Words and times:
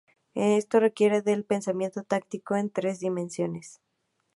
Esto 0.33 0.79
requiere 0.79 1.21
del 1.21 1.43
pensamiento 1.45 2.01
táctico 2.01 2.55
en 2.55 2.71
tres 2.71 2.99
dimensiones. 2.99 3.81